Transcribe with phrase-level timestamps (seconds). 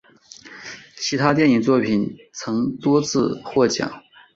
[0.95, 4.01] 其电影作品曾多次获奖。